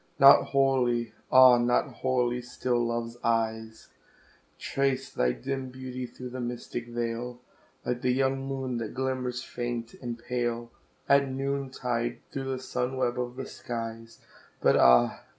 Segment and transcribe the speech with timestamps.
[0.17, 1.59] Not wholly ah!
[1.59, 3.89] not wholly still Love's eyes
[4.57, 7.39] Trace thy dim beauty through the mystic veil,
[7.85, 10.71] Like the young moon that glimmers faint and pale,
[11.07, 14.17] At noontide through the sun web of the skies;
[14.59, 15.23] But ah!